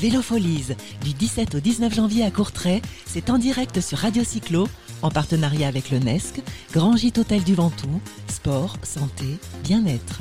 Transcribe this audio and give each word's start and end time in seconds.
Vélofolies, 0.00 0.74
du 1.02 1.14
17 1.14 1.54
au 1.54 1.60
19 1.60 1.94
janvier 1.94 2.24
à 2.24 2.30
Courtrai, 2.30 2.82
c'est 3.06 3.30
en 3.30 3.38
direct 3.38 3.80
sur 3.80 3.98
Radio 3.98 4.24
Cyclo, 4.24 4.68
en 5.00 5.10
partenariat 5.10 5.68
avec 5.68 5.90
le 5.90 5.98
NESC, 5.98 6.42
Grand 6.74 6.96
Gîte 6.96 7.18
Hôtel 7.18 7.42
du 7.44 7.54
Ventoux, 7.54 8.00
sport, 8.28 8.76
santé, 8.82 9.24
bien-être. 9.64 10.20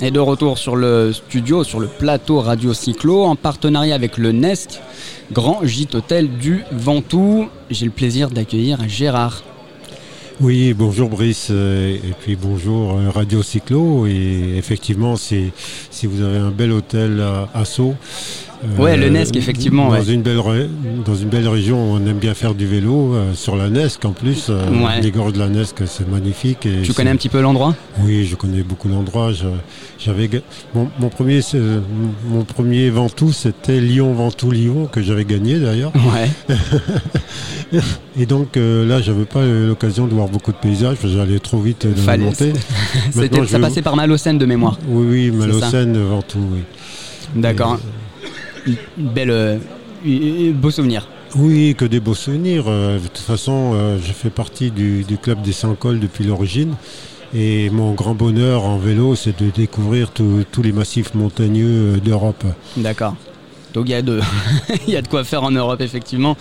Et 0.00 0.10
de 0.10 0.20
retour 0.20 0.56
sur 0.56 0.76
le 0.76 1.12
studio, 1.12 1.62
sur 1.62 1.78
le 1.78 1.88
plateau 1.88 2.40
Radio 2.40 2.72
Cyclo, 2.72 3.24
en 3.24 3.36
partenariat 3.36 3.94
avec 3.94 4.16
le 4.16 4.32
NESC, 4.32 4.80
Grand 5.30 5.60
Gîte 5.62 5.94
Hôtel 5.94 6.38
du 6.38 6.64
Ventoux. 6.72 7.48
J'ai 7.70 7.84
le 7.84 7.90
plaisir 7.90 8.30
d'accueillir 8.30 8.88
Gérard. 8.88 9.42
Oui, 10.38 10.74
bonjour 10.74 11.08
Brice, 11.08 11.48
euh, 11.50 11.94
et 11.94 12.12
puis 12.20 12.36
bonjour 12.36 12.98
euh, 12.98 13.08
Radio 13.08 13.42
Cyclo. 13.42 14.06
Et 14.06 14.56
effectivement, 14.58 15.16
si, 15.16 15.50
si 15.90 16.06
vous 16.06 16.20
avez 16.20 16.36
un 16.36 16.50
bel 16.50 16.72
hôtel 16.72 17.24
à, 17.54 17.64
Sceaux, 17.64 17.94
Ouais, 18.78 18.96
le 18.96 19.06
euh, 19.06 19.10
Nesque, 19.10 19.36
effectivement. 19.36 19.90
Dans, 19.90 20.02
une 20.02 20.22
belle 20.22 20.40
dans 21.04 21.14
une 21.14 21.28
belle 21.28 21.48
région, 21.48 21.78
on 21.78 22.06
aime 22.06 22.18
bien 22.18 22.34
faire 22.34 22.54
du 22.54 22.66
vélo 22.66 23.14
euh, 23.14 23.34
sur 23.34 23.56
la 23.56 23.68
Nesque 23.68 24.04
en 24.04 24.12
plus. 24.12 24.46
Euh, 24.48 24.64
les 25.02 25.10
gorges 25.10 25.32
de 25.32 25.38
la 25.38 25.48
Nesque, 25.48 25.82
c'est 25.86 26.08
magnifique. 26.08 26.66
Et 26.66 26.82
tu 26.82 26.92
connais 26.92 27.10
un 27.10 27.16
petit 27.16 27.28
peu 27.28 27.40
l'endroit? 27.40 27.74
Oui, 28.00 28.26
je 28.26 28.36
connais 28.36 28.62
beaucoup 28.62 28.88
l'endroit. 28.88 29.30
J'avais 29.98 30.28
mon, 30.74 31.08
premier 31.08 31.40
mon 32.28 32.44
premier 32.44 32.90
Ventoux, 32.90 33.32
c'était 33.32 33.80
Lyon 33.80 34.14
Ventoux 34.14 34.50
Lyon 34.50 34.88
que 34.90 35.02
j'avais 35.02 35.24
gagné 35.24 35.58
d'ailleurs. 35.58 35.92
Ouais. 35.94 36.58
et 38.18 38.26
donc 38.26 38.56
là, 38.56 39.00
j'avais 39.00 39.24
pas 39.24 39.44
l'occasion 39.44 40.06
de 40.06 40.14
voir 40.14 40.28
beaucoup 40.28 40.52
de 40.52 40.58
paysages. 40.58 40.98
J'allais 41.04 41.38
trop 41.38 41.58
vite 41.58 41.86
de 41.86 41.94
Fallait. 41.94 42.24
monter. 42.24 42.52
ça 43.48 43.58
passait 43.58 43.82
par 43.82 43.96
Malocène 43.96 44.38
de 44.38 44.46
mémoire. 44.46 44.78
Oui, 44.88 45.06
oui, 45.08 45.30
Malocène, 45.30 45.98
Ventoux, 45.98 46.44
oui. 46.52 46.60
D'accord 47.34 47.78
belle, 48.96 49.30
euh, 49.30 49.58
beau 50.52 50.70
souvenir. 50.70 51.08
Oui, 51.34 51.74
que 51.76 51.84
des 51.84 52.00
beaux 52.00 52.14
souvenirs. 52.14 52.64
Euh, 52.68 52.98
de 52.98 53.08
toute 53.08 53.18
façon, 53.18 53.72
euh, 53.74 53.98
je 54.04 54.12
fais 54.12 54.30
partie 54.30 54.70
du, 54.70 55.04
club 55.20 55.42
des 55.42 55.52
100 55.52 55.74
cols 55.74 56.00
depuis 56.00 56.24
l'origine. 56.24 56.74
Et 57.34 57.70
mon 57.70 57.92
grand 57.92 58.14
bonheur 58.14 58.64
en 58.64 58.78
vélo, 58.78 59.14
c'est 59.14 59.42
de 59.42 59.50
découvrir 59.50 60.10
tous 60.12 60.62
les 60.62 60.72
massifs 60.72 61.14
montagneux 61.14 61.98
d'Europe. 61.98 62.44
D'accord. 62.76 63.16
Donc 63.74 63.88
il 63.88 63.92
y, 63.92 63.94
a 63.94 64.02
de, 64.02 64.20
il 64.86 64.94
y 64.94 64.96
a 64.96 65.02
de 65.02 65.08
quoi 65.08 65.24
faire 65.24 65.42
en 65.42 65.50
Europe, 65.50 65.80
effectivement. 65.80 66.36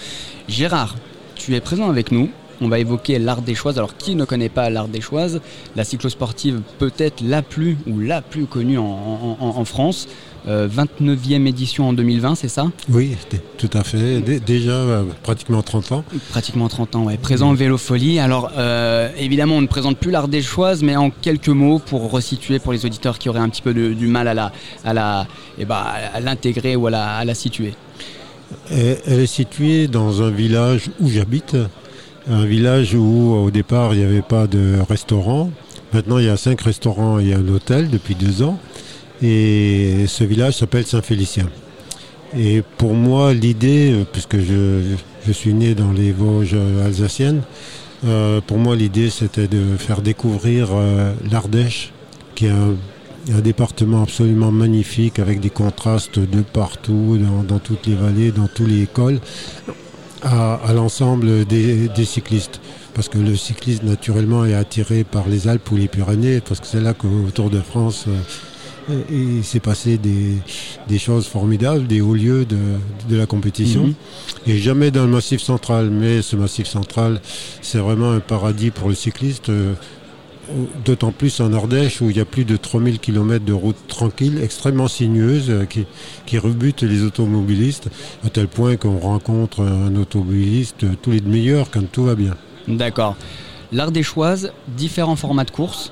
Gérard, 0.48 0.96
tu 1.36 1.56
es 1.56 1.60
présent 1.60 1.90
avec 1.90 2.12
nous. 2.12 2.30
On 2.62 2.68
va 2.68 2.80
évoquer 2.80 3.20
l'art 3.20 3.42
des 3.42 3.56
choises. 3.56 3.78
Alors, 3.78 3.98
qui 3.98 4.16
ne 4.16 4.26
connaît 4.26 4.50
pas 4.50 4.70
l'art 4.70 4.88
des 4.88 5.02
choises? 5.02 5.42
La 5.76 5.84
cyclosportive 5.84 6.62
peut-être 6.80 7.22
la 7.22 7.42
plus 7.42 7.78
ou 7.88 8.00
la 8.00 8.22
plus 8.22 8.46
connue 8.46 8.78
en 8.78 9.66
France. 9.66 10.08
29e 10.48 11.42
euh, 11.42 11.46
édition 11.46 11.90
en 11.90 11.94
2020, 11.94 12.36
c'est 12.36 12.48
ça? 12.48 12.68
Oui, 12.90 13.16
tout 13.58 13.70
à 13.74 13.84
fait. 13.84 14.22
déjà 14.22 14.72
euh, 14.72 15.04
pratiquement 15.24 15.62
30 15.62 15.92
ans. 15.92 16.04
Pratiquement 16.30 16.68
30 16.68 16.96
ans, 16.96 17.04
ouais. 17.06 17.18
Présent 17.18 17.54
Vélo 17.54 17.78
Folie. 17.78 18.20
Alors, 18.20 18.52
euh, 18.58 19.10
évidemment, 19.18 19.56
on 19.56 19.62
ne 19.62 19.68
présente 19.68 19.98
plus 19.98 20.12
l'art 20.12 20.28
des 20.28 20.42
choix, 20.42 20.74
mais 20.82 20.96
en 20.96 21.10
quelques 21.10 21.50
mots 21.50 21.80
pour 21.80 22.12
resituer 22.12 22.60
pour 22.60 22.74
les 22.74 22.86
auditeurs 22.86 23.18
qui 23.18 23.30
auraient 23.30 23.40
un 23.40 23.50
petit 23.50 23.62
peu 23.62 23.74
du 23.74 24.08
mal 24.08 24.28
à 24.28 24.34
la, 24.34 24.52
à 24.84 24.94
la, 24.94 25.28
eh 25.58 25.66
ben, 25.66 25.84
à 26.14 26.20
l'intégrer 26.20 26.76
ou 26.76 26.88
à 26.88 26.92
la, 26.92 27.16
à 27.18 27.26
la 27.26 27.34
situer. 27.34 27.74
Elle 28.70 29.20
est 29.20 29.26
située 29.26 29.88
dans 29.88 30.22
un 30.22 30.30
village 30.30 30.90
où 31.00 31.10
j'habite, 31.10 31.58
un 32.30 32.46
village 32.46 32.96
où 32.96 33.34
au 33.34 33.52
départ 33.52 33.94
il 33.94 34.00
n'y 34.00 34.06
avait 34.06 34.22
pas 34.22 34.48
de 34.48 34.76
restaurant. 34.88 35.52
Maintenant 35.94 36.18
il 36.18 36.26
y 36.26 36.30
a 36.30 36.38
cinq 36.38 36.62
restaurants 36.62 37.20
et 37.20 37.34
un 37.34 37.48
hôtel 37.48 37.90
depuis 37.90 38.16
deux 38.16 38.42
ans. 38.44 38.60
Et 39.22 40.06
ce 40.08 40.24
village 40.24 40.56
s'appelle 40.56 40.86
Saint-Félicien. 40.86 41.48
Et 42.38 42.64
pour 42.78 42.94
moi, 42.94 43.34
l'idée, 43.34 43.94
euh, 43.94 44.04
puisque 44.12 44.38
je, 44.40 45.32
suis 45.32 45.54
né 45.54 45.74
dans 45.74 45.92
les 45.92 46.12
Vosges 46.12 46.58
alsaciennes, 46.84 47.42
euh, 48.06 48.42
pour 48.42 48.58
moi, 48.58 48.76
l'idée, 48.76 49.10
c'était 49.10 49.48
de 49.48 49.78
faire 49.78 50.02
découvrir 50.02 50.70
euh, 50.72 51.14
l'Ardèche, 51.32 51.94
qui 52.36 52.48
est 52.48 52.50
un, 52.50 52.76
département 53.42 54.04
absolument 54.04 54.52
magnifique, 54.52 55.18
avec 55.18 55.40
des 55.40 55.50
contrastes 55.50 56.20
de 56.20 56.42
partout, 56.42 57.18
dans, 57.48 57.58
toutes 57.58 57.88
les 57.88 57.96
vallées, 57.96 58.32
dans 58.32 58.48
tous 58.48 58.68
les 58.68 58.86
cols, 58.86 59.20
à, 60.26 60.74
l'ensemble 60.74 61.46
des, 61.46 61.88
des, 61.88 62.06
cyclistes. 62.06 62.60
Parce 62.94 63.10
que 63.10 63.18
le 63.18 63.36
cycliste, 63.36 63.84
naturellement, 63.84 64.46
est 64.46 64.54
attiré 64.54 65.04
par 65.04 65.28
les 65.28 65.48
Alpes 65.48 65.70
ou 65.72 65.78
les 65.78 65.88
Pyrénées, 65.88 66.42
parce 66.42 66.60
que 66.60 66.68
c'est 66.68 66.82
là 66.82 66.94
qu'au 66.94 67.30
Tour 67.34 67.50
de 67.50 67.60
France 67.60 68.08
il 69.10 69.44
s'est 69.44 69.60
passé 69.60 69.98
des, 69.98 71.00
choses 71.00 71.28
formidables, 71.28 71.88
des 71.88 72.02
hauts 72.02 72.14
lieux 72.14 72.46
de, 72.46 73.16
la 73.16 73.26
compétition. 73.26 73.88
Mhm. 73.88 73.94
Et 74.48 74.58
jamais 74.58 74.92
dans 74.92 75.06
le 75.06 75.12
massif 75.12 75.42
central. 75.42 75.90
Mais 75.90 76.22
ce 76.22 76.36
massif 76.36 76.68
central, 76.68 77.20
c'est 77.62 77.80
vraiment 77.80 78.12
un 78.12 78.20
paradis 78.20 78.72
pour 78.72 78.90
le 78.90 78.96
cycliste. 78.96 79.50
Euh, 79.50 79.74
d'autant 80.84 81.12
plus 81.12 81.40
en 81.40 81.54
Ardèche 81.54 82.02
où 82.02 82.10
il 82.10 82.18
y 82.18 82.20
a 82.20 82.26
plus 82.26 82.46
de 82.46 82.58
3000 82.58 83.00
km 83.00 83.44
de 83.44 83.54
route 83.54 83.76
tranquille, 83.88 84.40
extrêmement 84.44 84.88
sinueuse, 84.88 85.50
euh, 85.50 85.66
qui, 85.66 85.86
qui 86.26 86.38
rebute 86.38 86.84
les 86.84 87.04
automobilistes, 87.04 87.90
à 88.24 88.30
tel 88.30 88.48
point 88.48 88.76
qu'on 88.76 89.00
rencontre 89.00 89.62
un 89.62 89.96
automobiliste 89.96 90.86
tous 91.02 91.12
les 91.12 91.22
demi-heures 91.22 91.70
quand 91.72 91.90
tout 91.92 92.04
va 92.04 92.16
bien. 92.16 92.36
D'accord. 92.68 93.16
L'Ardéchoise, 93.72 94.52
différents 94.68 95.16
formats 95.16 95.44
de 95.44 95.52
course, 95.52 95.92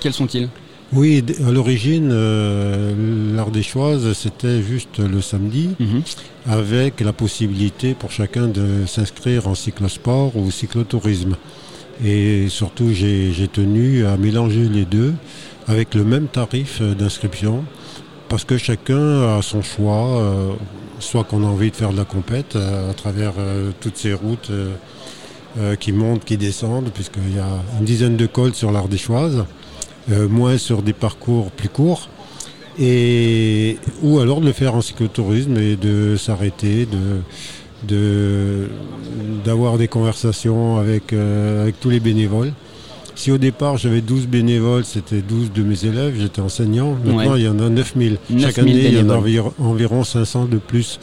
quels 0.00 0.12
sont-ils? 0.12 0.48
Oui, 0.92 1.24
à 1.44 1.50
l'origine, 1.50 2.10
euh, 2.12 3.34
l'art 3.34 3.50
des 3.50 3.62
choix, 3.62 3.96
c'était 4.14 4.62
juste 4.62 4.98
le 4.98 5.20
samedi, 5.20 5.70
mhm. 5.80 6.02
avec 6.46 7.00
la 7.00 7.12
possibilité 7.12 7.94
pour 7.94 8.12
chacun 8.12 8.46
de 8.46 8.86
s'inscrire 8.86 9.48
en 9.48 9.54
cyclosport 9.54 10.36
ou 10.36 10.50
cyclotourisme. 10.50 11.36
Et 12.02 12.48
surtout, 12.48 12.90
j'ai 12.92 13.48
tenu 13.52 14.06
à 14.06 14.16
mélanger 14.16 14.68
les 14.68 14.84
deux 14.84 15.14
avec 15.66 15.94
le 15.94 16.04
même 16.04 16.26
tarif 16.26 16.82
d'inscription, 16.82 17.64
parce 18.28 18.44
que 18.44 18.56
chacun 18.56 19.36
a 19.36 19.42
son 19.42 19.62
choix, 19.62 20.18
euh, 20.18 20.52
soit 20.98 21.24
qu'on 21.24 21.42
a 21.42 21.46
envie 21.46 21.70
de 21.70 21.76
faire 21.76 21.92
de 21.92 21.96
la 21.96 22.04
compète 22.04 22.56
euh, 22.56 22.90
à 22.90 22.94
travers 22.94 23.34
toutes 23.80 23.96
ces 23.96 24.12
routes 24.12 24.50
qui 25.78 25.92
montent, 25.92 26.24
qui 26.24 26.36
descendent, 26.36 26.90
puisqu'il 26.92 27.36
y 27.36 27.38
a 27.38 27.46
une 27.78 27.84
dizaine 27.84 28.16
de 28.16 28.26
cols 28.26 28.54
sur. 28.54 28.72
Euh, 30.12 30.28
moins 30.28 30.58
sur 30.58 30.82
des 30.82 30.92
parcours 30.92 31.50
plus 31.50 31.70
courts. 31.70 32.08
Et, 32.78 33.78
ou 34.02 34.18
alors 34.18 34.40
de 34.40 34.46
le 34.46 34.52
faire 34.52 34.74
en 34.74 34.82
cyclotourisme 34.82 35.56
et 35.56 35.76
de 35.76 36.16
s'arrêter, 36.16 36.86
de, 36.86 37.22
d'avoir 39.44 39.78
des 39.78 39.88
conversations 39.88 40.78
avec, 40.78 41.12
euh, 41.12 41.62
avec 41.62 41.80
tous 41.80 41.90
les 41.90 42.00
bénévoles. 42.00 42.52
Si 43.16 43.30
au 43.30 43.38
départ 43.38 43.76
j'avais 43.76 44.00
12 44.00 44.26
bénévoles, 44.26 44.84
c'était 44.84 45.22
12 45.22 45.52
de 45.52 45.62
mes 45.62 45.84
élèves, 45.84 46.14
j'étais 46.18 46.40
enseignant. 46.40 46.96
Maintenant 47.04 47.36
il 47.36 47.44
y 47.44 47.48
en 47.48 47.58
a 47.60 47.68
9000. 47.68 48.18
Chaque 48.40 48.58
année 48.58 48.72
il 48.72 48.94
y 48.94 49.00
en 49.00 49.10
a 49.10 49.16
environ, 49.58 50.02
500 50.02 50.46
de 50.46 50.58
plus 50.58 50.98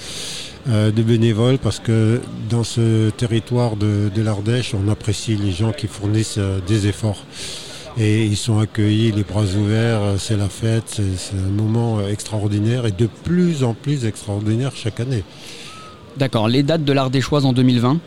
euh, 0.70 0.92
de 0.92 1.02
bénévoles 1.02 1.58
parce 1.58 1.80
que 1.80 2.20
dans 2.50 2.66
ce 2.66 3.10
territoire 3.12 3.78
de, 3.78 4.10
de 4.14 4.22
l'Ardèche, 4.22 4.74
on 4.74 4.90
apprécie 4.92 5.36
les 5.36 5.52
gens 5.52 5.72
qui 5.72 5.88
fournissent 5.88 6.40
des 6.68 6.88
efforts 6.88 7.24
et 7.98 8.26
ils 8.26 8.38
sont 8.38 8.60
accueillis 8.60 9.12
les 9.12 9.24
bras 9.24 9.44
ouverts, 9.44 10.02
c'est 10.18 10.38
la 10.38 10.50
fête, 10.50 11.02
c'est 11.18 11.36
un 11.36 11.52
moment 11.52 12.06
extraordinaire 12.08 12.86
et 12.86 12.92
de 12.92 13.08
plus 13.24 13.64
en 13.64 13.74
plus 13.74 14.06
extraordinaire 14.06 14.72
chaque 14.76 15.00
année. 15.00 15.24
D'accord, 16.18 16.48
les 16.48 16.64
dates 16.64 16.84
de 16.84 17.20
Choix 17.20 17.46
en 17.46 17.54
2020 17.54 17.98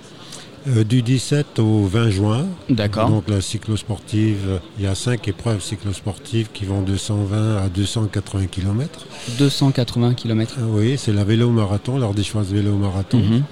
euh, 0.67 0.83
du 0.83 1.03
17 1.03 1.59
au 1.59 1.85
20 1.85 2.09
juin. 2.11 2.47
D'accord. 2.71 3.11
Donc 3.11 3.29
la 3.29 3.43
cyclosportive, 3.43 4.61
il 4.79 4.85
y 4.85 4.87
a 4.87 4.95
cinq 4.95 5.29
épreuves 5.29 5.63
cyclosportives 5.63 6.49
qui 6.55 6.65
vont 6.65 6.81
de 6.81 6.97
120 6.97 7.59
à 7.59 7.69
280 7.69 8.47
km. 8.47 9.07
280 9.39 10.15
km. 10.15 10.55
oui, 10.69 10.95
c'est 10.97 11.13
la 11.13 11.25
vélo 11.25 11.51
marathon, 11.51 11.99
l'Art 11.99 12.15
des 12.15 12.25
Choix 12.25 12.43
vélo 12.43 12.77
marathon. 12.77 13.19
Mhm. 13.19 13.43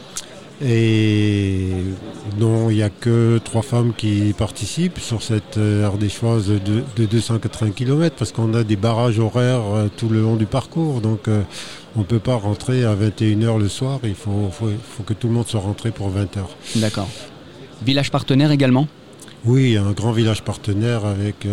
Et 0.65 1.71
non, 2.39 2.71
il 2.71 2.77
n'y 2.77 2.83
a 2.83 2.91
que 2.91 3.41
trois 3.45 3.63
femmes 3.63 3.93
qui 3.97 4.33
participent 4.37 5.01
sur 5.01 5.23
cette 5.23 5.59
euh, 5.59 5.85
ardéchoise 5.85 6.49
de, 6.49 6.85
de 6.97 7.07
280 7.07 7.71
km 7.73 8.15
parce 8.17 8.31
qu'on 8.31 8.55
a 8.55 8.63
des 8.63 8.77
barrages 8.77 9.19
horaires 9.19 9.63
euh, 9.75 9.89
tout 9.97 10.09
le 10.09 10.23
long 10.23 10.37
du 10.37 10.47
parcours. 10.47 11.01
Donc 11.01 11.27
euh, 11.27 11.43
on 11.97 12.01
ne 12.01 12.05
peut 12.05 12.21
pas 12.21 12.37
rentrer 12.37 12.85
à 12.85 12.95
21h 12.95 13.59
le 13.59 13.69
soir. 13.69 13.99
Il 14.05 14.15
faut, 14.15 14.51
faut, 14.53 15.03
que 15.03 15.15
tout 15.15 15.27
le 15.27 15.35
monde 15.35 15.49
soit 15.49 15.61
rentré 15.61 15.91
pour 15.91 16.11
20h. 16.11 16.45
D'accord. 16.77 17.09
Village 17.85 18.13
partenaire 18.13 18.53
également? 18.53 18.87
Oui, 19.45 19.77
un 19.77 19.91
grand 19.91 20.13
village 20.13 20.43
partenaire 20.43 21.05
avec 21.05 21.49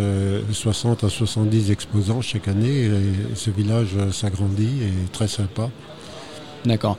60 0.52 1.02
à 1.02 1.08
70 1.08 1.72
exposants 1.72 2.22
chaque 2.22 2.46
année. 2.46 2.84
Et 2.84 2.90
ce 3.34 3.50
village 3.50 3.96
s'agrandit 4.12 4.82
et 4.82 5.06
est 5.06 5.12
très 5.12 5.26
sympa. 5.26 5.68
D'accord. 6.64 6.98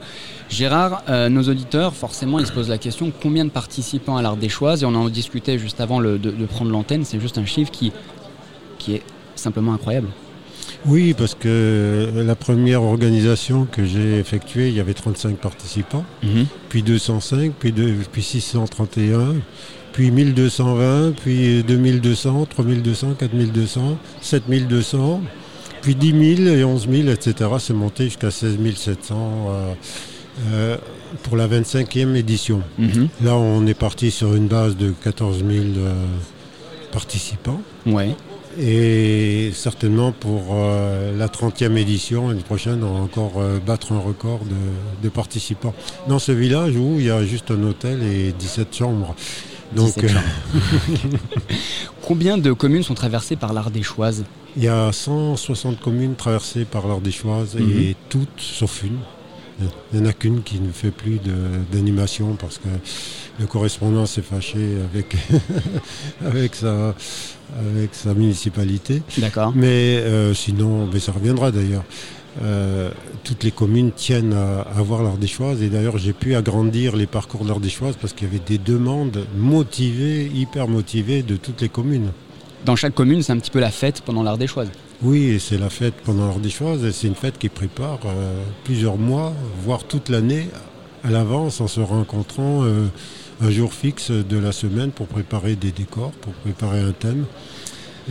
Gérard, 0.52 1.02
euh, 1.08 1.28
nos 1.30 1.42
auditeurs, 1.48 1.94
forcément, 1.94 2.38
ils 2.38 2.46
se 2.46 2.52
posent 2.52 2.68
la 2.68 2.76
question 2.78 3.10
combien 3.22 3.44
de 3.46 3.50
participants 3.50 4.18
à 4.18 4.22
l'Art 4.22 4.36
des 4.36 4.50
Choix 4.50 4.76
Et 4.80 4.84
on 4.84 4.94
en 4.94 5.08
discutait 5.08 5.58
juste 5.58 5.80
avant 5.80 6.00
de, 6.00 6.18
prendre 6.46 6.70
l'antenne. 6.70 7.04
C'est 7.04 7.18
juste 7.20 7.38
un 7.38 7.46
chiffre 7.46 7.70
qui, 7.70 7.90
qui 8.78 8.96
est 8.96 9.02
simplement 9.34 9.72
incroyable. 9.72 10.08
Oui, 10.84 11.14
parce 11.16 11.34
que 11.34 12.10
la 12.14 12.34
première 12.34 12.82
organisation 12.82 13.64
que 13.70 13.84
j'ai 13.84 14.18
effectuée, 14.18 14.68
il 14.68 14.74
y 14.74 14.80
avait 14.80 14.94
35 14.94 15.36
participants, 15.38 16.04
Mhm. 16.22 16.46
puis 16.68 16.82
205, 16.82 17.52
puis, 17.58 17.72
deux- 17.72 17.94
puis 18.10 18.22
631, 18.22 19.36
puis 19.92 20.10
1220, 20.10 21.12
puis 21.12 21.62
2200, 21.62 22.46
3200, 22.46 23.14
4200, 23.18 23.96
7200, 24.20 25.20
puis 25.82 25.94
10 25.94 26.36
000 26.36 26.48
et 26.48 26.64
11 26.64 26.88
000, 26.90 27.08
etc. 27.08 27.50
C'est 27.58 27.74
monté 27.74 28.04
jusqu'à 28.04 28.30
16 28.30 28.58
700 28.76 29.16
euh, 29.50 29.72
euh, 30.52 30.76
pour 31.22 31.36
la 31.36 31.46
25e 31.48 32.14
édition. 32.14 32.62
Mhm. 32.78 33.08
Là, 33.22 33.36
on 33.36 33.66
est 33.66 33.74
parti 33.74 34.10
sur 34.10 34.34
une 34.34 34.46
base 34.48 34.76
de 34.76 34.92
14 35.04 35.38
000 35.38 35.50
euh, 35.50 35.92
participants. 36.92 37.60
Ouais. 37.86 38.14
Et 38.60 39.50
certainement 39.54 40.12
pour 40.12 40.48
euh, 40.52 41.16
la 41.16 41.28
30e 41.28 41.76
édition, 41.76 42.28
l'année 42.28 42.42
prochaine, 42.42 42.82
on 42.84 42.92
va 42.94 43.00
encore 43.00 43.32
euh, 43.38 43.58
battre 43.64 43.92
un 43.92 43.98
record 43.98 44.40
de, 44.44 45.02
de 45.02 45.08
participants. 45.08 45.72
Dans 46.06 46.18
ce 46.18 46.32
village 46.32 46.76
où 46.76 46.96
il 46.98 47.06
y 47.06 47.10
a 47.10 47.24
juste 47.24 47.50
un 47.50 47.62
hôtel 47.62 48.02
et 48.02 48.32
17 48.38 48.74
chambres. 48.76 49.14
Donc 49.74 49.86
17 49.98 50.04
euh, 50.04 50.08
chambres. 50.08 51.18
Combien 52.06 52.36
de 52.36 52.52
communes 52.52 52.82
sont 52.82 52.94
traversées 52.94 53.36
par 53.36 53.52
l'Ardéchoise 53.52 54.24
il 54.54 54.64
y 54.64 54.68
a 54.68 54.92
160 54.92 55.80
communes 55.80 56.14
traversées 56.14 56.66
par 56.66 56.86
l'Ardéchoise 56.86 57.54
Mhm. 57.54 57.70
et 57.80 57.96
toutes 58.10 58.28
sauf 58.38 58.82
une. 58.82 58.98
Il 59.60 60.00
n'y 60.00 60.06
en 60.06 60.08
a 60.08 60.12
qu'une 60.12 60.42
qui 60.42 60.60
ne 60.60 60.72
fait 60.72 60.90
plus 60.90 61.20
d'animation 61.70 62.36
parce 62.40 62.58
que 62.58 62.68
le 63.38 63.46
correspondant 63.46 64.06
s'est 64.06 64.22
fâché 64.22 64.76
avec, 64.92 65.16
avec, 66.24 66.54
sa, 66.54 66.94
avec 67.58 67.94
sa 67.94 68.14
municipalité. 68.14 69.02
D'accord. 69.18 69.52
Mais 69.54 69.98
euh, 69.98 70.34
sinon, 70.34 70.88
mais 70.92 71.00
ça 71.00 71.12
reviendra 71.12 71.50
d'ailleurs. 71.50 71.84
Euh, 72.42 72.90
toutes 73.24 73.44
les 73.44 73.50
communes 73.50 73.92
tiennent 73.92 74.32
à 74.32 74.62
à 74.62 74.78
avoir 74.78 75.02
l'Ardéchoise 75.02 75.60
et 75.62 75.68
d'ailleurs 75.68 75.98
j'ai 75.98 76.14
pu 76.14 76.34
agrandir 76.34 76.96
les 76.96 77.06
parcours 77.06 77.44
de 77.44 77.48
l'Ardéchoise 77.50 77.96
parce 78.00 78.14
qu'il 78.14 78.26
y 78.26 78.30
avait 78.30 78.40
des 78.44 78.56
demandes 78.56 79.26
motivées, 79.36 80.30
hyper 80.34 80.66
motivées 80.66 81.22
de 81.22 81.36
toutes 81.36 81.60
les 81.60 81.68
communes. 81.68 82.10
Dans 82.64 82.76
chaque 82.76 82.94
commune, 82.94 83.22
c'est 83.22 83.32
un 83.32 83.38
petit 83.38 83.50
peu 83.50 83.58
la 83.58 83.72
fête 83.72 84.02
pendant 84.02 84.22
l'Ardéchoise. 84.22 84.70
Oui, 85.02 85.40
c'est 85.40 85.58
la 85.58 85.68
fête 85.68 85.94
pendant 86.04 86.28
l'Ardéchoise 86.28 86.84
et 86.84 86.92
c'est 86.92 87.08
une 87.08 87.16
fête 87.16 87.36
qui 87.36 87.48
prépare 87.48 87.98
euh, 88.06 88.40
plusieurs 88.62 88.98
mois, 88.98 89.32
voire 89.64 89.82
toute 89.82 90.08
l'année 90.08 90.48
à 91.02 91.10
l'avance 91.10 91.60
en 91.60 91.66
se 91.66 91.80
rencontrant 91.80 92.62
euh, 92.62 92.86
un 93.40 93.50
jour 93.50 93.74
fixe 93.74 94.12
de 94.12 94.38
la 94.38 94.52
semaine 94.52 94.92
pour 94.92 95.08
préparer 95.08 95.56
des 95.56 95.72
décors, 95.72 96.12
pour 96.12 96.32
préparer 96.34 96.78
un 96.78 96.92
thème. 96.92 97.24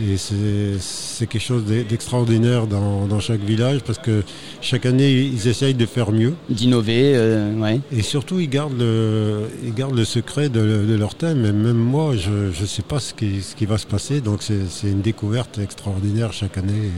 Et 0.00 0.16
c'est 0.16 1.26
quelque 1.26 1.42
chose 1.42 1.64
d'e- 1.64 1.82
d'extraordinaire 1.84 2.66
dans, 2.66 3.06
dans 3.06 3.20
chaque 3.20 3.42
village 3.42 3.80
parce 3.84 3.98
que 3.98 4.22
chaque 4.62 4.86
année 4.86 5.12
ils 5.12 5.48
essayent 5.48 5.74
de 5.74 5.84
faire 5.84 6.12
mieux 6.12 6.32
D'innover, 6.48 7.12
euh, 7.14 7.54
ouais. 7.58 7.78
et 7.94 8.00
surtout 8.00 8.40
ils 8.40 8.48
gardent 8.48 8.78
le, 8.78 9.42
ils 9.62 9.74
gardent 9.74 9.96
le 9.96 10.06
secret 10.06 10.48
de, 10.48 10.60
de 10.86 10.94
leur 10.94 11.14
thème. 11.14 11.44
Et 11.44 11.52
même 11.52 11.76
moi 11.76 12.16
je 12.16 12.30
ne 12.58 12.66
sais 12.66 12.82
pas 12.82 13.00
ce 13.00 13.12
qui, 13.12 13.42
ce 13.42 13.54
qui 13.54 13.66
va 13.66 13.76
se 13.76 13.86
passer 13.86 14.22
donc 14.22 14.42
c'est 14.42 14.88
une 14.88 15.02
découverte 15.02 15.58
extraordinaire 15.58 16.32
chaque 16.32 16.56
année. 16.56 16.90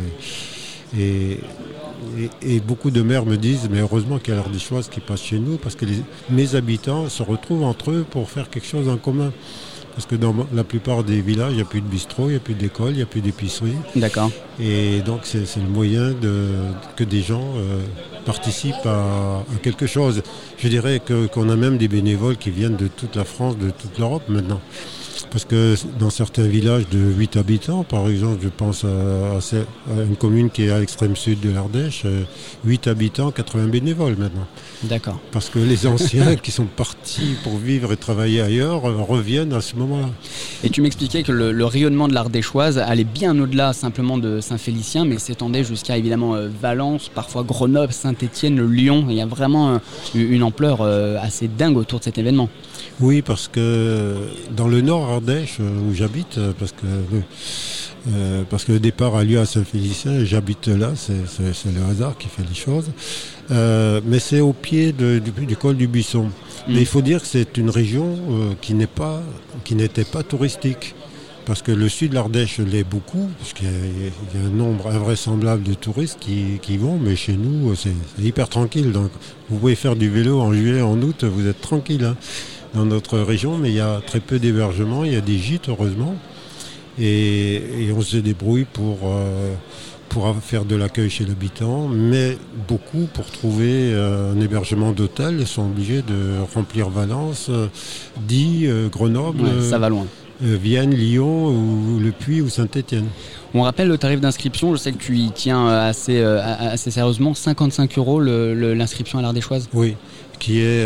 Et, 0.96 1.02
et- 1.02 1.38
et- 2.44 2.56
et 2.56 2.60
beaucoup 2.60 2.92
de 2.92 3.02
maires 3.02 3.26
me 3.26 3.36
disent 3.36 3.68
mais 3.70 3.80
heureusement 3.80 4.18
qu'il 4.20 4.34
y 4.34 4.36
a 4.36 4.44
choses 4.60 4.88
qui 4.88 5.00
passe 5.00 5.22
chez 5.22 5.40
nous 5.40 5.56
parce 5.56 5.74
que 5.74 5.84
les- 5.84 6.02
mes 6.30 6.54
habitants 6.54 7.08
se 7.08 7.24
retrouvent 7.24 7.64
entre 7.64 7.90
eux 7.90 8.06
pour 8.08 8.30
faire 8.30 8.48
quelque 8.50 8.68
chose 8.68 8.88
en 8.88 8.98
commun. 8.98 9.32
Parce 9.94 10.06
que 10.06 10.16
dans 10.16 10.34
la 10.52 10.64
plupart 10.64 11.04
des 11.04 11.20
villages, 11.20 11.52
il 11.52 11.56
n'y 11.56 11.62
a 11.62 11.64
plus 11.64 11.80
de 11.80 11.86
bistrot, 11.86 12.26
il 12.26 12.30
n'y 12.30 12.36
a 12.36 12.40
plus 12.40 12.54
d'école, 12.54 12.90
il 12.90 12.96
n'y 12.96 13.02
a 13.02 13.06
plus 13.06 13.20
d'épicerie. 13.20 13.76
D'accord. 13.94 14.30
Et 14.60 15.00
donc 15.02 15.20
c'est 15.24 15.56
le 15.56 15.68
moyen 15.68 16.10
de, 16.10 16.48
que 16.96 17.04
des 17.04 17.22
gens 17.22 17.52
euh, 17.56 17.80
participent 18.24 18.86
à, 18.86 19.44
à 19.54 19.58
quelque 19.62 19.86
chose. 19.86 20.22
Je 20.58 20.68
dirais 20.68 21.00
qu'on 21.32 21.48
a 21.48 21.56
même 21.56 21.78
des 21.78 21.88
bénévoles 21.88 22.36
qui 22.36 22.50
viennent 22.50 22.76
de 22.76 22.88
toute 22.88 23.14
la 23.14 23.24
France, 23.24 23.56
de 23.56 23.70
toute 23.70 23.98
l'Europe 23.98 24.24
maintenant. 24.28 24.60
Parce 25.30 25.44
que 25.44 25.74
dans 25.98 26.10
certains 26.10 26.46
villages 26.46 26.88
de 26.90 26.98
8 26.98 27.36
habitants, 27.36 27.84
par 27.84 28.08
exemple, 28.08 28.38
je 28.42 28.48
pense 28.48 28.84
à, 28.84 29.38
une 29.90 30.16
commune 30.16 30.50
qui 30.50 30.64
est 30.64 30.70
à 30.70 30.78
l'extrême 30.78 31.16
sud 31.16 31.40
de 31.40 31.50
l'Ardèche, 31.50 32.02
euh, 32.04 32.24
8 32.64 32.86
habitants, 32.88 33.30
80 33.30 33.66
bénévoles 33.68 34.16
maintenant. 34.16 34.46
D'accord. 34.84 35.20
Parce 35.32 35.48
que 35.48 35.58
les 35.58 35.86
anciens 35.86 36.36
qui 36.42 36.50
sont 36.50 36.66
partis 36.66 37.36
pour 37.42 37.56
vivre 37.56 37.92
et 37.92 37.96
travailler 37.96 38.40
ailleurs 38.40 38.86
euh, 38.86 38.96
reviennent 38.96 39.52
à 39.52 39.60
ce 39.60 39.76
moment-là. 39.76 40.10
Et 40.62 40.70
tu 40.70 40.82
m'expliquais 40.82 41.22
que 41.22 41.32
le, 41.32 41.52
le 41.52 41.64
rayonnement 41.64 42.08
de 42.08 42.14
l'Ardéchoise 42.14 42.78
allait 42.78 43.04
bien 43.04 43.38
au-delà 43.38 43.72
simplement 43.72 44.18
de 44.18 44.40
Saint-Félicien, 44.40 45.04
mais 45.04 45.18
s'étendait 45.18 45.64
jusqu'à 45.64 45.96
évidemment 45.96 46.34
euh, 46.34 46.48
Valence, 46.60 47.10
parfois 47.14 47.42
Grenoble, 47.42 47.92
Saint-Étienne, 47.92 48.64
Lyon. 48.64 49.06
Il 49.08 49.14
y 49.14 49.20
a 49.20 49.26
vraiment 49.26 49.74
euh, 49.74 49.78
une 50.14 50.42
ampleur 50.42 50.78
euh, 50.80 51.18
assez 51.20 51.48
dingue 51.48 51.76
autour 51.76 51.98
de 51.98 52.04
cet 52.04 52.18
événement. 52.18 52.48
Oui, 53.00 53.22
parce 53.22 53.48
que 53.48 54.14
dans 54.56 54.68
le 54.68 54.80
nord 54.80 55.10
Ardèche, 55.10 55.56
euh, 55.60 55.80
où 55.90 55.94
j'habite, 55.94 56.38
euh, 56.38 56.52
parce 56.58 56.72
que, 56.72 56.86
euh, 58.12 58.42
parce 58.48 58.64
que 58.64 58.72
le 58.72 58.80
départ 58.80 59.16
a 59.16 59.24
lieu 59.24 59.38
à 59.40 59.46
Saint-Félicien, 59.46 60.24
j'habite 60.24 60.68
là, 60.68 60.92
c'est 60.96 61.12
le 61.14 61.82
hasard 61.90 62.16
qui 62.18 62.28
fait 62.28 62.44
les 62.48 62.54
choses. 62.54 62.90
Euh, 63.50 64.00
mais 64.06 64.18
c'est 64.18 64.40
au 64.40 64.52
pied 64.52 64.92
de- 64.92 65.18
du, 65.18 65.46
du 65.46 65.56
col 65.56 65.76
du 65.76 65.86
Buisson. 65.86 66.28
Mais 66.68 66.80
il 66.80 66.86
faut 66.86 67.02
dire 67.02 67.20
que 67.20 67.26
c'est 67.26 67.56
une 67.58 67.68
région 67.70 68.16
euh, 68.30 68.52
qui 68.60 68.74
n'est 68.74 68.86
pas, 68.86 69.22
qui 69.64 69.74
n'était 69.74 70.04
pas 70.04 70.22
touristique. 70.22 70.94
Parce 71.46 71.60
que 71.60 71.72
le 71.72 71.90
sud 71.90 72.10
de 72.10 72.14
l'Ardèche 72.14 72.56
l'est 72.58 72.84
beaucoup, 72.84 73.28
parce 73.38 73.52
qu'il 73.52 73.66
y, 73.66 73.70
a- 73.70 73.74
il 74.34 74.40
y 74.40 74.42
a 74.42 74.46
un 74.46 74.50
nombre 74.50 74.88
invraisemblable 74.90 75.62
de 75.62 75.74
touristes 75.74 76.16
qui, 76.18 76.58
qui 76.62 76.78
vont, 76.78 76.98
mais 76.98 77.16
chez 77.16 77.34
nous, 77.34 77.74
c'est 77.74 77.90
c'est 78.16 78.24
hyper 78.24 78.48
tranquille. 78.48 78.92
Donc, 78.92 79.10
vous 79.50 79.58
pouvez 79.58 79.74
faire 79.74 79.94
du 79.94 80.08
vélo 80.08 80.40
en 80.40 80.54
juillet, 80.54 80.80
en 80.80 80.98
août, 81.02 81.24
vous 81.24 81.46
êtes 81.46 81.60
tranquille 81.60 82.04
hein, 82.06 82.16
dans 82.74 82.84
notre 82.84 83.18
région, 83.18 83.56
mais 83.58 83.70
il 83.70 83.76
y 83.76 83.80
a 83.80 84.00
très 84.06 84.20
peu 84.20 84.38
d'hébergements, 84.38 85.04
il 85.04 85.12
y 85.12 85.16
a 85.16 85.20
des 85.20 85.38
gîtes, 85.38 85.68
heureusement, 85.68 86.16
et, 86.98 87.54
et 87.54 87.92
on 87.96 88.02
se 88.02 88.16
débrouille 88.16 88.64
pour, 88.64 88.98
euh, 89.04 89.54
pour 90.14 90.32
faire 90.42 90.64
de 90.64 90.76
l'accueil 90.76 91.10
chez 91.10 91.24
l'habitant, 91.24 91.88
mais 91.88 92.38
beaucoup 92.68 93.08
pour 93.12 93.26
trouver 93.26 93.92
euh, 93.92 94.32
un 94.32 94.40
hébergement 94.40 94.92
d'hôtel, 94.92 95.38
ils 95.40 95.46
sont 95.46 95.62
obligés 95.62 96.02
de 96.02 96.38
remplir 96.54 96.88
Valence, 96.88 97.48
euh, 97.50 97.66
Die, 98.20 98.66
euh, 98.66 98.88
Grenoble. 98.88 99.42
Ouais, 99.42 99.68
ça 99.68 99.78
va 99.78 99.88
loin. 99.88 100.06
Vienne, 100.40 100.94
Lyon, 100.94 101.48
ou 101.48 101.98
Le 102.00 102.12
Puy 102.12 102.40
ou 102.40 102.48
Saint-Étienne. 102.48 103.06
On 103.54 103.62
rappelle 103.62 103.88
le 103.88 103.98
tarif 103.98 104.20
d'inscription, 104.20 104.72
je 104.72 104.76
sais 104.76 104.92
que 104.92 105.02
tu 105.02 105.16
y 105.16 105.30
tiens 105.32 105.68
assez, 105.68 106.22
assez 106.22 106.90
sérieusement, 106.90 107.34
55 107.34 107.96
euros 107.98 108.20
l'inscription 108.20 109.20
à 109.20 109.22
l'Ardéchoise. 109.22 109.68
Oui, 109.72 109.96
qui 110.40 110.60
est 110.60 110.84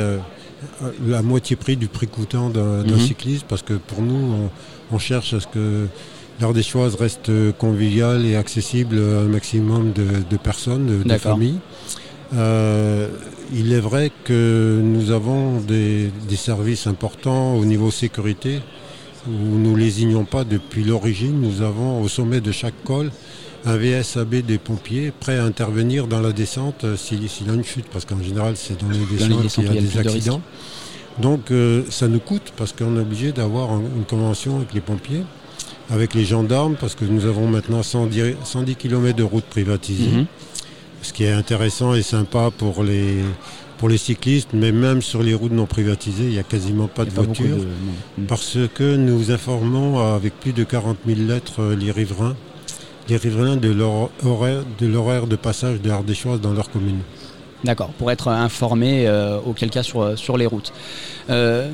la 1.06 1.22
moitié 1.22 1.56
prix 1.56 1.76
du 1.76 1.88
prix 1.88 2.06
coûtant 2.06 2.50
d'un 2.50 2.82
Mhm. 2.84 2.98
cycliste, 2.98 3.44
parce 3.48 3.62
que 3.62 3.74
pour 3.74 4.02
nous, 4.02 4.34
on, 4.90 4.94
on 4.96 4.98
cherche 4.98 5.34
à 5.34 5.40
ce 5.40 5.46
que 5.46 5.86
l'Ardéchoise 6.40 6.94
reste 6.96 7.30
conviviale 7.58 8.24
et 8.24 8.36
accessible 8.36 8.96
à 8.98 9.20
un 9.22 9.28
maximum 9.28 9.92
de, 9.92 10.04
de 10.28 10.36
personnes, 10.36 11.02
de, 11.04 11.18
familles. 11.18 11.58
Euh, 12.34 13.08
il 13.52 13.72
est 13.72 13.80
vrai 13.80 14.12
que 14.24 14.80
nous 14.82 15.10
avons 15.10 15.60
des, 15.60 16.10
des 16.28 16.36
services 16.36 16.86
importants 16.86 17.54
au 17.56 17.64
niveau 17.64 17.90
sécurité, 17.90 18.60
où 19.26 19.30
nous 19.32 19.72
ne 19.72 19.76
lésignons 19.78 20.24
pas 20.24 20.44
depuis 20.44 20.84
l'origine. 20.84 21.40
Nous 21.40 21.62
avons 21.62 22.02
au 22.02 22.08
sommet 22.08 22.40
de 22.40 22.52
chaque 22.52 22.82
col 22.84 23.10
un 23.64 23.76
VSAB 23.76 24.36
des 24.36 24.58
pompiers 24.58 25.12
prêt 25.18 25.38
à 25.38 25.44
intervenir 25.44 26.06
dans 26.06 26.20
la 26.20 26.32
descente 26.32 26.84
euh, 26.84 26.96
s'il 26.96 27.28
s'il 27.28 27.46
y 27.46 27.50
a 27.50 27.54
une 27.54 27.64
chute, 27.64 27.86
parce 27.92 28.04
qu'en 28.04 28.22
général 28.22 28.54
c'est 28.56 28.80
dans 28.80 28.88
les 28.88 28.98
descentes 29.10 29.48
qu'il 29.48 29.64
y 29.64 29.68
a 29.68 29.74
y 29.74 29.80
des 29.84 29.88
de 29.94 29.98
accidents. 30.08 30.40
Donc 31.20 31.50
euh, 31.50 31.82
ça 31.90 32.06
nous 32.08 32.20
coûte 32.20 32.52
parce 32.56 32.72
qu'on 32.72 32.96
est 32.96 33.00
obligé 33.00 33.32
d'avoir 33.32 33.72
un- 33.72 33.82
une 33.96 34.04
convention 34.04 34.56
avec 34.56 34.72
les 34.74 34.80
pompiers, 34.80 35.22
avec 35.90 36.14
les 36.14 36.24
gendarmes, 36.24 36.76
parce 36.80 36.94
que 36.94 37.04
nous 37.04 37.24
avons 37.24 37.46
maintenant 37.48 37.82
110, 37.82 38.36
110 38.44 38.76
km 38.76 39.16
de 39.16 39.22
routes 39.24 39.44
privatisées, 39.46 40.10
Mhm. 40.10 40.26
ce 41.02 41.12
qui 41.12 41.24
est 41.24 41.32
intéressant 41.32 41.94
et 41.94 42.02
sympa 42.02 42.50
pour 42.56 42.84
les, 42.84 43.16
pour 43.78 43.88
les 43.88 43.98
cyclistes, 43.98 44.50
mais 44.52 44.70
même 44.70 45.02
sur 45.02 45.22
les 45.22 45.34
routes 45.34 45.52
non 45.52 45.66
privatisées, 45.66 46.24
il 46.24 46.30
n'y 46.30 46.38
a 46.38 46.42
quasiment 46.44 46.86
pas 46.88 47.04
de 47.04 47.10
voitures. 47.10 47.56
de-. 47.56 48.24
Parce 48.28 48.58
que 48.74 48.96
nous 48.96 49.30
informons 49.32 49.98
avec 50.14 50.38
plus 50.38 50.52
de 50.52 50.62
40 50.64 50.98
000 51.06 51.20
lettres 51.26 51.60
euh, 51.62 51.76
les 51.76 51.90
riverains, 51.90 52.36
les 53.08 53.16
riverains 53.16 53.56
de 53.56 53.70
leur 53.70 54.10
horaire 54.24 54.62
de, 54.78 54.86
l'horaire 54.86 55.26
de 55.26 55.36
passage 55.36 55.80
de 55.80 55.90
Ardéchoise 55.90 56.40
dans 56.40 56.52
leur 56.52 56.70
commune. 56.70 57.00
D'accord, 57.64 57.88
pour 57.98 58.10
être 58.10 58.28
informé, 58.28 59.08
euh, 59.08 59.38
auquel 59.44 59.70
cas 59.70 59.82
sur, 59.82 60.16
sur 60.16 60.36
les 60.36 60.46
routes. 60.46 60.72
Euh, 61.28 61.70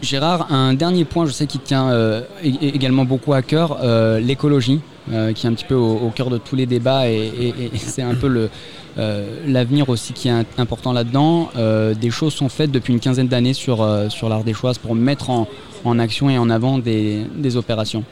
Gérard, 0.00 0.52
un 0.52 0.74
dernier 0.74 1.04
point, 1.04 1.26
je 1.26 1.32
sais 1.32 1.46
qu'il 1.46 1.60
tient 1.60 1.90
euh, 1.90 2.22
également 2.42 3.04
beaucoup 3.04 3.32
à 3.32 3.42
cœur, 3.42 3.78
l'écologie, 4.20 4.80
qui 5.08 5.46
est 5.46 5.50
un 5.50 5.54
petit 5.54 5.64
peu 5.64 5.74
au, 5.74 6.10
cœur 6.14 6.30
de 6.30 6.38
tous 6.38 6.54
les 6.54 6.66
débats 6.66 7.08
et, 7.08 7.54
c'est 7.74 8.02
un 8.02 8.14
peu 8.14 8.48
l'avenir 8.96 9.88
aussi 9.88 10.12
qui 10.12 10.28
est 10.28 10.44
important 10.56 10.92
là-dedans. 10.92 11.50
Des 12.00 12.10
choses 12.10 12.32
sont 12.32 12.48
faites 12.48 12.70
depuis 12.70 12.92
une 12.92 13.00
quinzaine 13.00 13.26
d'années 13.26 13.54
sur, 13.54 13.84
sur 14.08 14.28
l'Ardéchoise 14.28 14.78
pour 14.78 14.94
mettre 14.94 15.30
en, 15.30 15.48
en 15.84 15.98
action 15.98 16.30
et 16.30 16.38
en 16.38 16.48
avant 16.48 16.78
des, 16.78 17.26
des 17.34 17.56
opérations. 17.56 18.04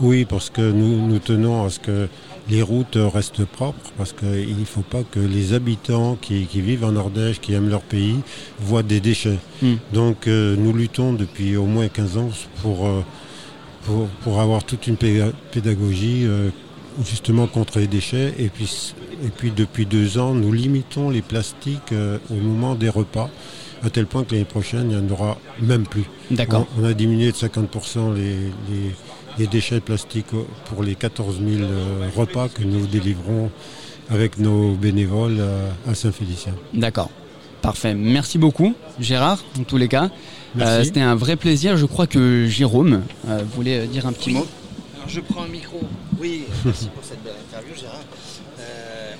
Oui, 0.00 0.24
parce 0.24 0.50
que 0.50 0.60
nous, 0.60 1.06
nous 1.06 1.18
tenons 1.18 1.64
à 1.64 1.70
ce 1.70 1.78
que 1.80 2.08
les 2.48 2.62
routes 2.62 2.96
restent 2.96 3.44
propres 3.44 3.92
parce 3.96 4.12
qu'il 4.12 4.58
ne 4.58 4.64
faut 4.64 4.82
pas 4.82 5.02
que 5.02 5.20
les 5.20 5.52
habitants 5.52 6.16
qui, 6.20 6.44
vivent 6.44 6.84
en 6.84 6.96
Ardèche, 6.96 7.40
qui 7.40 7.52
aiment 7.52 7.68
leur 7.68 7.82
pays, 7.82 8.16
voient 8.58 8.82
des 8.82 9.00
déchets. 9.00 9.38
Hmm. 9.62 9.74
Donc 9.92 10.26
euh, 10.26 10.56
nous 10.56 10.72
luttons 10.72 11.12
depuis 11.12 11.56
au 11.56 11.66
moins 11.66 11.88
15 11.88 12.16
ans 12.16 12.30
euh, 12.64 13.00
pour, 13.84 14.08
pour, 14.22 14.40
avoir 14.40 14.64
toute 14.64 14.86
une 14.86 14.96
pédagogie 14.96 16.24
euh, 16.24 16.48
justement 17.04 17.46
contre 17.46 17.78
les 17.78 17.86
déchets. 17.86 18.34
Et 18.38 18.48
puis, 18.48 18.94
et 19.24 19.28
puis 19.28 19.50
depuis 19.50 19.84
deux 19.84 20.18
ans, 20.18 20.32
nous 20.32 20.52
limitons 20.52 21.10
les 21.10 21.22
plastiques 21.22 21.92
au 22.30 22.34
moment 22.34 22.74
des 22.74 22.88
repas 22.88 23.30
à 23.84 23.90
tel 23.90 24.06
point 24.06 24.24
que 24.24 24.32
l'année 24.32 24.44
prochaine, 24.44 24.90
il 24.90 24.98
n'y 24.98 25.08
en 25.08 25.12
aura 25.12 25.38
même 25.60 25.86
plus. 25.86 26.04
D'accord. 26.30 26.66
On, 26.80 26.84
a 26.84 26.94
diminué 26.94 27.30
de 27.30 27.36
50% 27.36 28.14
les, 28.14 28.22
les 28.70 28.92
déchets 29.46 29.80
plastiques 29.80 30.26
pour 30.66 30.82
les 30.82 30.94
14 30.94 31.36
000 31.38 31.62
euh, 31.62 32.08
repas 32.16 32.48
que 32.48 32.62
nous 32.62 32.86
délivrons 32.86 33.50
avec 34.10 34.38
nos 34.38 34.74
bénévoles 34.74 35.36
euh, 35.38 35.70
à 35.88 35.94
Saint-Félicien. 35.94 36.54
D'accord. 36.74 37.10
Parfait. 37.62 37.94
Merci 37.94 38.38
beaucoup, 38.38 38.74
Gérard, 39.00 39.42
en 39.58 39.64
tous 39.64 39.76
les 39.76 39.88
cas. 39.88 40.10
Euh, 40.60 40.84
c'était 40.84 41.00
un 41.00 41.16
vrai 41.16 41.36
plaisir. 41.36 41.76
Je 41.76 41.86
crois 41.86 42.06
que 42.06 42.46
Jérôme 42.46 43.02
voulait 43.54 43.86
dire 43.86 44.06
un 44.06 44.12
petit 44.12 44.30
mot. 44.30 44.46
Alors 44.96 45.08
je 45.08 45.20
prends 45.20 45.42
un 45.42 45.48
micro. 45.48 45.80
Oui, 46.20 46.44
merci 46.64 46.88
pour 46.88 47.04
cette 47.04 47.22
belle 47.22 47.34
interview, 47.50 47.74
Gérard. 47.74 48.00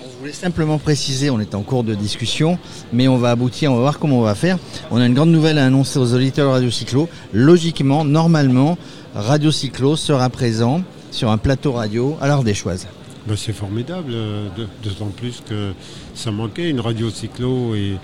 On 0.09 0.21
voulait 0.21 0.33
simplement 0.33 0.79
préciser, 0.79 1.31
on 1.31 1.41
est 1.41 1.55
en 1.55 1.63
cours 1.63 1.85
de 1.85 1.95
discussion, 1.95 2.59
mais 2.93 3.09
on 3.09 3.19
va 3.19 3.31
aboutir, 3.31 3.73
on 3.73 3.75
va 3.75 3.81
voir 3.81 3.99
comment 3.99 4.19
on 4.19 4.23
va 4.23 4.35
faire. 4.35 4.59
On 4.91 5.01
a 5.01 5.07
une 5.07 5.15
grande 5.15 5.31
nouvelle 5.31 5.59
à 5.59 5.67
annoncer 5.67 5.99
aux 5.99 6.15
auditeurs 6.15 6.53
Radio 6.53 6.71
Cyclo. 6.71 7.09
Logiquement, 7.33 8.05
normalement, 8.05 8.79
Radio 9.15 9.51
Cyclo 9.51 9.97
sera 9.97 10.31
présent 10.31 10.83
sur 11.11 11.31
un 11.31 11.39
plateau 11.39 11.73
radio 11.73 12.17
à 12.21 12.55
choises. 12.55 12.87
Ben, 13.27 13.37
c'est 13.37 13.53
formidable, 13.53 14.13
euh, 14.13 14.49
d'autant 14.83 15.11
plus 15.15 15.43
que 15.47 15.73
ça 16.15 16.31
manquait 16.31 16.71
une 16.71 16.81
radio 16.81 17.11
cyclo 17.11 17.75
et, 17.75 17.97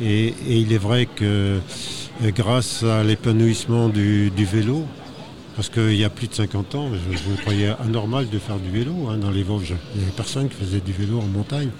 et, 0.00 0.34
il 0.48 0.72
est 0.72 0.78
vrai 0.78 1.06
que 1.06 1.58
euh, 2.22 2.30
grâce 2.34 2.82
à 2.82 3.04
l'épanouissement 3.04 3.88
du, 3.90 4.30
vélo, 4.36 4.86
parce 5.56 5.68
qu'il 5.68 5.96
y 5.96 6.04
a 6.04 6.10
plus 6.10 6.28
de 6.28 6.34
50 6.34 6.74
ans, 6.74 6.88
je, 6.92 7.30
me 7.30 7.36
croyais 7.36 7.72
anormal 7.84 8.28
de 8.28 8.38
faire 8.38 8.58
du 8.58 8.70
vélo 8.70 8.92
hein, 9.10 9.18
dans 9.18 9.30
les 9.30 9.42
Vosges. 9.42 9.74
Il 9.94 10.00
n'y 10.00 10.04
avait 10.04 10.16
personne 10.16 10.48
qui 10.48 10.56
faisait 10.56 10.80
du 10.80 10.92
vélo 10.92 11.18
en 11.18 11.26
montagne. 11.26 11.70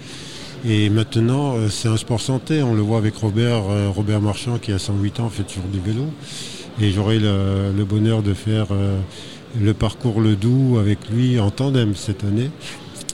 Et 0.65 0.89
maintenant, 0.89 1.55
euh, 1.55 1.69
c'est 1.69 1.89
un 1.89 1.97
sport 1.97 2.21
santé. 2.21 2.63
On 2.63 2.73
le 2.73 2.81
voit 2.81 2.97
avec 2.97 3.15
Robert, 3.15 3.63
Robert 3.93 4.21
Marchand 4.21 4.59
qui 4.59 4.71
a 4.71 4.79
108 4.79 5.19
ans 5.19 5.29
fait 5.29 5.43
toujours 5.43 5.67
du 5.71 5.79
vélo. 5.79 6.05
Et 6.81 6.91
j'aurai 6.91 7.19
le, 7.19 7.83
bonheur 7.83 8.23
de 8.23 8.33
faire 8.33 8.67
euh, 8.71 8.97
le 9.59 9.73
parcours 9.73 10.21
Le 10.21 10.35
Doubs 10.35 10.79
avec 10.79 11.09
lui 11.09 11.39
en 11.39 11.51
tandem 11.51 11.95
cette 11.95 12.23
année. 12.23 12.49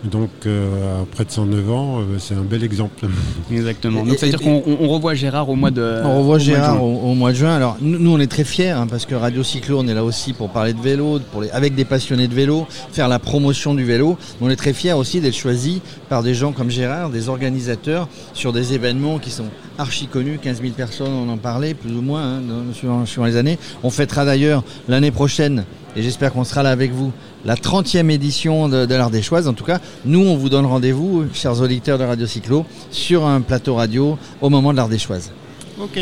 Donc, 0.03 0.29
euh, 0.45 1.01
à 1.01 1.05
près 1.05 1.25
de 1.25 1.31
109 1.31 1.71
ans, 1.71 1.99
euh, 1.99 2.03
c'est 2.19 2.33
un 2.33 2.43
bel 2.43 2.63
exemple. 2.63 3.05
Exactement. 3.51 4.05
Donc, 4.05 4.17
c'est-à-dire 4.17 4.39
qu'on 4.39 4.87
revoit 4.87 5.13
Gérard 5.13 5.49
au 5.49 5.55
mois 5.55 5.71
de. 5.71 6.01
On 6.03 6.19
revoit 6.19 6.39
Gérard 6.39 6.83
au, 6.83 7.13
mois 7.13 7.31
de 7.31 7.37
juin. 7.37 7.55
Alors, 7.55 7.77
nous, 7.81 8.11
on 8.11 8.19
est 8.19 8.27
très 8.27 8.43
fiers 8.43 8.69
hein, 8.69 8.87
parce 8.87 9.05
que 9.05 9.15
Radio 9.15 9.43
Cyclo, 9.43 9.79
on 9.79 9.87
est 9.87 9.93
là 9.93 10.03
aussi 10.03 10.33
pour 10.33 10.49
parler 10.49 10.73
de 10.73 10.81
vélo, 10.81 11.19
pour 11.31 11.43
avec 11.51 11.75
des 11.75 11.85
passionnés 11.85 12.27
de 12.27 12.33
vélo, 12.33 12.65
faire 12.91 13.07
la 13.07 13.19
promotion 13.19 13.73
du 13.73 13.83
vélo. 13.83 14.17
On 14.41 14.49
est 14.49 14.55
très 14.55 14.73
fiers 14.73 14.93
aussi 14.93 15.19
d'être 15.19 15.35
choisis 15.35 15.79
par 16.07 16.23
des 16.23 16.33
gens 16.33 16.53
comme 16.53 16.69
Gérard, 16.69 17.09
des 17.09 17.27
organisateurs 17.27 18.07
sur 18.33 18.53
des 18.53 18.73
événements 18.73 19.19
qui 19.19 19.31
sont 19.31 19.45
archi 19.77 20.07
connus. 20.07 20.39
15 20.41 20.61
000 20.61 20.73
personnes, 20.73 21.11
on 21.11 21.29
en 21.29 21.37
parlait 21.37 21.73
plus 21.73 21.91
ou 21.91 22.01
moins 22.01 22.37
hein, 22.37 23.03
sur, 23.05 23.25
les 23.25 23.35
années. 23.35 23.57
On 23.83 23.89
fêtera 23.89 24.25
d'ailleurs 24.25 24.63
l'année 24.87 25.11
prochaine 25.11 25.65
et 25.95 26.03
j'espère 26.03 26.33
qu'on 26.33 26.43
sera 26.43 26.63
là 26.63 26.71
avec 26.71 26.91
vous 26.91 27.11
la 27.45 27.55
30e 27.55 28.09
édition 28.09 28.69
de, 28.69 28.93
l'Art 28.93 29.09
des 29.09 29.21
Choises. 29.21 29.47
En 29.47 29.53
tout 29.53 29.63
cas, 29.63 29.79
nous, 30.05 30.19
on 30.21 30.35
vous 30.35 30.49
donne 30.49 30.65
rendez-vous, 30.65 31.25
chers 31.33 31.61
auditeurs 31.61 31.97
de 31.97 32.03
Radio 32.03 32.25
Cyclo, 32.27 32.65
sur 32.91 33.25
un 33.25 33.41
plateau 33.41 33.75
radio 33.75 34.17
au 34.41 34.49
moment 34.49 34.71
de 34.71 34.77
l'Art 34.77 34.89
des 34.89 34.99
Choises. 34.99 35.31
Ok, 35.79 35.97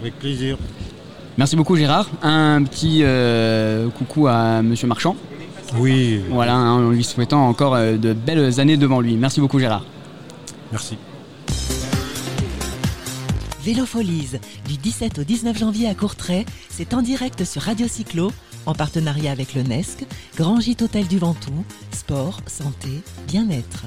avec 0.00 0.18
plaisir. 0.18 0.58
Merci 1.38 1.56
beaucoup 1.56 1.76
Gérard. 1.76 2.10
Un 2.22 2.62
petit 2.64 3.00
euh, 3.02 3.88
coucou 3.88 4.26
à 4.26 4.62
Monsieur 4.62 4.86
Marchand. 4.86 5.16
Oui. 5.78 6.20
Voilà, 6.28 6.54
hein, 6.54 6.86
en 6.86 6.90
lui 6.90 7.04
souhaitant 7.04 7.48
encore 7.48 7.74
euh, 7.74 7.96
de 7.96 8.12
belles 8.12 8.60
années 8.60 8.76
devant 8.76 9.00
lui. 9.00 9.16
Merci 9.16 9.40
beaucoup 9.40 9.58
Gérard. 9.58 9.84
Merci. 10.70 10.98
Vélofolies, 13.62 14.30
du 14.68 14.76
17 14.76 15.20
au 15.20 15.24
19 15.24 15.56
janvier 15.56 15.88
à 15.88 15.94
Courtrai, 15.94 16.44
c'est 16.68 16.94
en 16.94 17.00
direct 17.00 17.44
sur 17.44 17.62
Radio 17.62 17.86
Cyclo 17.86 18.32
en 18.66 18.74
partenariat 18.74 19.32
avec 19.32 19.54
le 19.54 19.62
NESC, 19.62 20.06
Grand 20.36 20.60
Gîte 20.60 20.82
Hôtel 20.82 21.06
du 21.06 21.18
Ventoux, 21.18 21.64
sport, 21.92 22.40
santé, 22.46 23.02
bien-être. 23.26 23.84